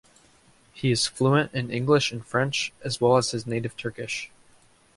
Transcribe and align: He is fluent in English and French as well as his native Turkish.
He 0.73 0.89
is 0.89 1.05
fluent 1.05 1.53
in 1.53 1.69
English 1.69 2.11
and 2.11 2.25
French 2.25 2.73
as 2.83 2.99
well 2.99 3.17
as 3.17 3.29
his 3.29 3.45
native 3.45 3.77
Turkish. 3.77 4.31